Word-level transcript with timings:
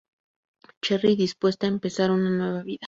Cherry 0.81 1.15
dispuesta 1.15 1.67
a 1.67 1.69
empezar 1.69 2.09
una 2.09 2.31
'nueva 2.31 2.63
vida'. 2.63 2.79